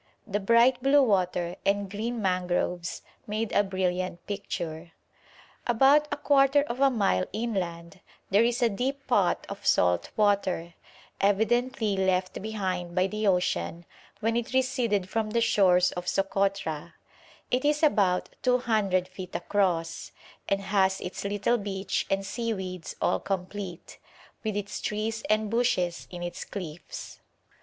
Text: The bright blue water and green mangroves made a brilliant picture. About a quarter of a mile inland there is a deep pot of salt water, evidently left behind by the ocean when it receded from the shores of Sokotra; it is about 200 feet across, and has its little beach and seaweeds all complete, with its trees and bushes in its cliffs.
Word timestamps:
The 0.25 0.39
bright 0.39 0.81
blue 0.81 1.03
water 1.03 1.57
and 1.63 1.87
green 1.87 2.23
mangroves 2.23 3.03
made 3.27 3.51
a 3.51 3.63
brilliant 3.63 4.25
picture. 4.25 4.93
About 5.67 6.07
a 6.11 6.17
quarter 6.17 6.63
of 6.63 6.79
a 6.79 6.89
mile 6.89 7.27
inland 7.33 7.99
there 8.31 8.43
is 8.43 8.63
a 8.63 8.69
deep 8.69 9.05
pot 9.05 9.45
of 9.47 9.63
salt 9.63 10.09
water, 10.17 10.73
evidently 11.19 11.95
left 11.95 12.41
behind 12.41 12.95
by 12.95 13.05
the 13.05 13.27
ocean 13.27 13.85
when 14.21 14.35
it 14.35 14.53
receded 14.55 15.07
from 15.07 15.29
the 15.29 15.39
shores 15.39 15.91
of 15.91 16.07
Sokotra; 16.07 16.95
it 17.51 17.63
is 17.63 17.83
about 17.83 18.29
200 18.41 19.07
feet 19.07 19.35
across, 19.35 20.13
and 20.49 20.61
has 20.61 20.99
its 21.01 21.23
little 21.23 21.59
beach 21.59 22.07
and 22.09 22.25
seaweeds 22.25 22.95
all 23.03 23.19
complete, 23.19 23.99
with 24.43 24.57
its 24.57 24.81
trees 24.81 25.21
and 25.29 25.51
bushes 25.51 26.07
in 26.09 26.23
its 26.23 26.43
cliffs. 26.43 27.19